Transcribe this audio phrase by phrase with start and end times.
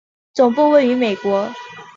[0.33, 1.47] 总部位于美国。